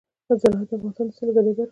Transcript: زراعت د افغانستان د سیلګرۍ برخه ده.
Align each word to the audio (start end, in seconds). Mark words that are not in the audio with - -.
زراعت 0.41 0.67
د 0.69 0.71
افغانستان 0.77 1.05
د 1.07 1.11
سیلګرۍ 1.17 1.51
برخه 1.55 1.65
ده. 1.67 1.67